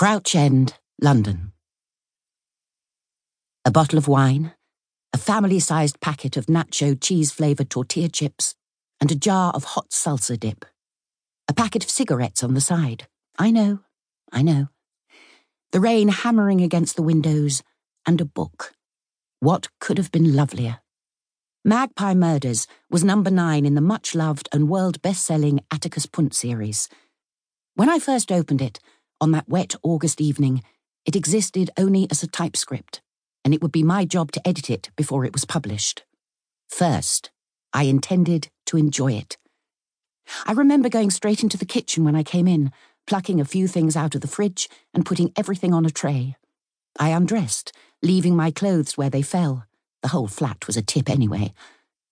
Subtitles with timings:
[0.00, 1.52] Crouch End, London.
[3.66, 4.54] A bottle of wine,
[5.12, 8.54] a family sized packet of nacho cheese flavoured tortilla chips,
[8.98, 10.64] and a jar of hot salsa dip.
[11.48, 13.08] A packet of cigarettes on the side.
[13.38, 13.80] I know,
[14.32, 14.68] I know.
[15.72, 17.62] The rain hammering against the windows,
[18.06, 18.72] and a book.
[19.40, 20.80] What could have been lovelier?
[21.62, 26.32] Magpie Murders was number nine in the much loved and world best selling Atticus Pünd
[26.32, 26.88] series.
[27.74, 28.80] When I first opened it,
[29.20, 30.62] on that wet August evening,
[31.04, 33.00] it existed only as a typescript,
[33.44, 36.04] and it would be my job to edit it before it was published.
[36.68, 37.30] First,
[37.72, 39.36] I intended to enjoy it.
[40.46, 42.72] I remember going straight into the kitchen when I came in,
[43.06, 46.36] plucking a few things out of the fridge and putting everything on a tray.
[46.98, 49.64] I undressed, leaving my clothes where they fell.
[50.02, 51.52] The whole flat was a tip anyway.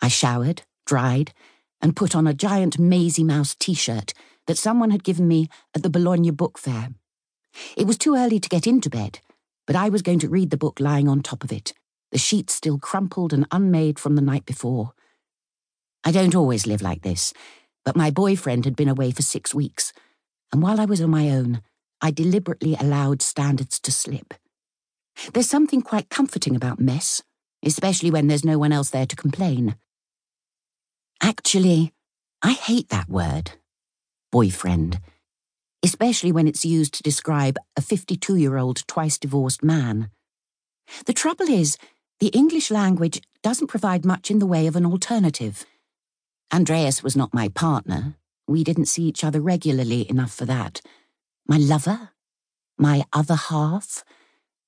[0.00, 1.32] I showered, dried,
[1.80, 4.12] and put on a giant Maisie Mouse t shirt
[4.46, 6.90] that someone had given me at the Bologna Book Fair.
[7.76, 9.20] It was too early to get into bed,
[9.66, 11.72] but I was going to read the book lying on top of it,
[12.10, 14.92] the sheets still crumpled and unmade from the night before.
[16.04, 17.32] I don't always live like this,
[17.84, 19.92] but my boyfriend had been away for six weeks,
[20.52, 21.62] and while I was on my own,
[22.00, 24.34] I deliberately allowed standards to slip.
[25.32, 27.22] There's something quite comforting about mess,
[27.62, 29.76] especially when there's no one else there to complain.
[31.22, 31.92] Actually,
[32.42, 33.52] I hate that word
[34.32, 34.98] boyfriend,
[35.82, 40.10] especially when it's used to describe a 52 year old twice divorced man.
[41.06, 41.76] The trouble is,
[42.20, 45.64] the English language doesn't provide much in the way of an alternative.
[46.52, 48.14] Andreas was not my partner.
[48.46, 50.80] We didn't see each other regularly enough for that.
[51.48, 52.10] My lover?
[52.78, 54.04] My other half?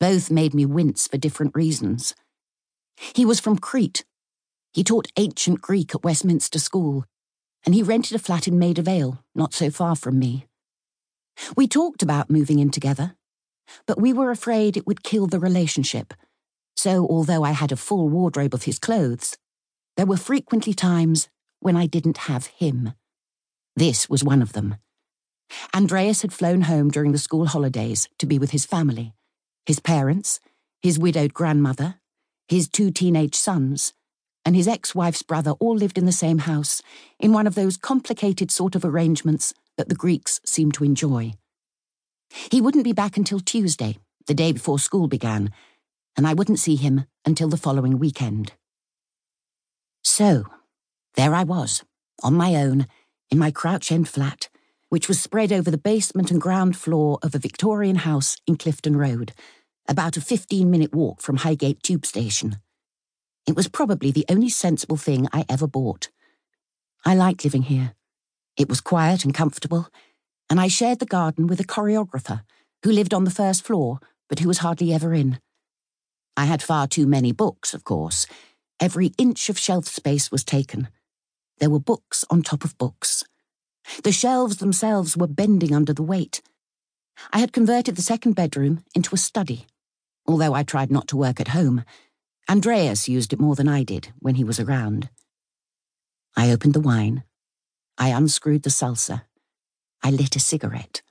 [0.00, 2.14] Both made me wince for different reasons.
[3.14, 4.04] He was from Crete.
[4.72, 7.04] He taught ancient Greek at Westminster School
[7.64, 10.47] and he rented a flat in Maida Vale, not so far from me.
[11.56, 13.16] We talked about moving in together,
[13.86, 16.14] but we were afraid it would kill the relationship.
[16.76, 19.36] So, although I had a full wardrobe of his clothes,
[19.96, 21.28] there were frequently times
[21.60, 22.92] when I didn't have him.
[23.74, 24.76] This was one of them.
[25.74, 29.14] Andreas had flown home during the school holidays to be with his family
[29.66, 30.40] his parents,
[30.80, 31.96] his widowed grandmother,
[32.48, 33.92] his two teenage sons,
[34.42, 36.80] and his ex wife's brother all lived in the same house,
[37.20, 41.32] in one of those complicated sort of arrangements that the Greeks seem to enjoy.
[42.50, 43.96] He wouldn't be back until Tuesday,
[44.26, 45.50] the day before school began,
[46.16, 48.52] and I wouldn't see him until the following weekend.
[50.04, 50.44] So,
[51.14, 51.84] there I was,
[52.22, 52.86] on my own,
[53.30, 54.48] in my Crouch End flat,
[54.88, 58.96] which was spread over the basement and ground floor of a Victorian house in Clifton
[58.96, 59.32] Road,
[59.88, 62.58] about a 15 minute walk from Highgate Tube Station.
[63.46, 66.08] It was probably the only sensible thing I ever bought.
[67.06, 67.94] I liked living here.
[68.58, 69.88] It was quiet and comfortable,
[70.50, 72.42] and I shared the garden with a choreographer
[72.82, 75.40] who lived on the first floor but who was hardly ever in.
[76.36, 78.26] I had far too many books, of course.
[78.78, 80.88] Every inch of shelf space was taken.
[81.60, 83.24] There were books on top of books.
[84.04, 86.42] The shelves themselves were bending under the weight.
[87.32, 89.66] I had converted the second bedroom into a study,
[90.26, 91.84] although I tried not to work at home
[92.50, 95.10] Andreas used it more than I did when he was around.
[96.34, 97.24] I opened the wine.
[97.98, 99.22] I unscrewed the salsa.
[100.02, 101.02] I lit a cigarette.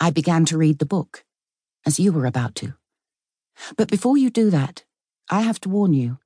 [0.00, 1.24] I began to read the book,
[1.86, 2.74] as you were about to.
[3.76, 4.84] But before you do that,
[5.30, 6.18] I have to warn you.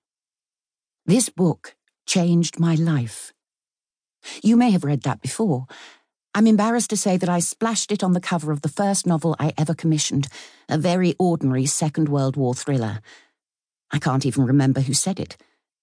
[1.05, 3.33] This book changed my life.
[4.43, 5.67] You may have read that before.
[6.35, 9.37] I'm embarrassed to say that I splashed it on the cover of the first novel
[9.39, 10.29] I ever commissioned,
[10.69, 13.01] a very ordinary Second World War thriller
[13.91, 15.37] I can't even remember who said it,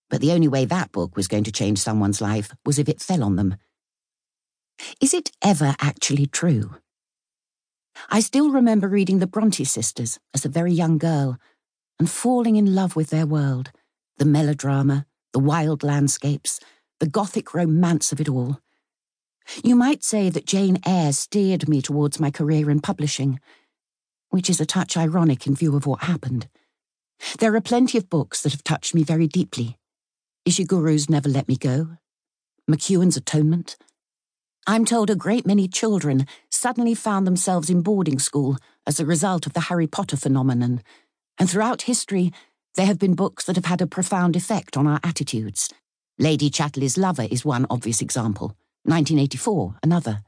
[0.09, 3.01] but the only way that book was going to change someone's life was if it
[3.01, 3.55] fell on them.
[5.01, 6.75] Is it ever actually true?
[8.09, 11.37] I still remember reading the Bronte sisters as a very young girl
[11.99, 13.71] and falling in love with their world,
[14.17, 16.59] the melodrama, the wild landscapes,
[16.99, 18.59] the gothic romance of it all.
[19.63, 23.39] You might say that Jane Eyre steered me towards my career in publishing,
[24.29, 26.47] which is a touch ironic in view of what happened.
[27.39, 29.77] There are plenty of books that have touched me very deeply.
[30.45, 31.97] Ishiguro's Never Let Me Go,
[32.69, 33.77] McEwan's Atonement.
[34.67, 38.57] I'm told a great many children suddenly found themselves in boarding school
[38.87, 40.81] as a result of the Harry Potter phenomenon,
[41.37, 42.33] and throughout history,
[42.73, 45.69] there have been books that have had a profound effect on our attitudes.
[46.17, 50.23] Lady Chatterley's Lover is one obvious example, 1984, another.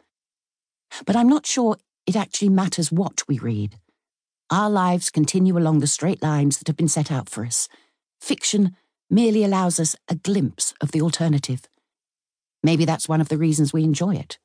[1.06, 3.80] But I'm not sure it actually matters what we read.
[4.52, 7.68] Our lives continue along the straight lines that have been set out for us.
[8.22, 8.76] Fiction
[9.10, 11.64] merely allows us a glimpse of the alternative.
[12.68, 14.40] Maybe that's one of the reasons we enjoy it.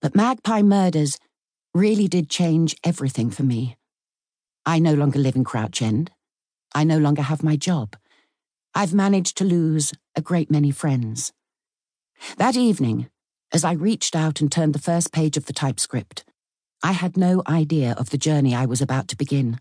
[0.00, 1.16] But Magpie Murders
[1.72, 3.76] really did change everything for me.
[4.66, 6.10] I no longer live in Crouch End.
[6.74, 7.94] I no longer have my job.
[8.74, 11.32] I've managed to lose a great many friends.
[12.36, 13.08] That evening,
[13.52, 16.24] as I reached out and turned the first page of the typescript,
[16.82, 19.60] I had no idea of the journey I was about to begin.